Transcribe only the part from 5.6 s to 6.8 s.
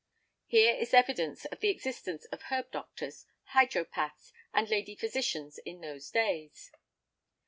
those days.)